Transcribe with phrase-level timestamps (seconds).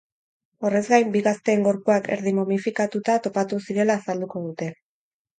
[0.67, 4.71] Horrez gain, bi gazteen gorpuak erdi momifikatuta topatu zirela azalduko dute.